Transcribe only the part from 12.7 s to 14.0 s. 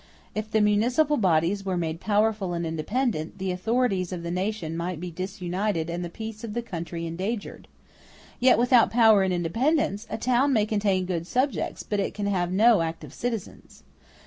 active citizens.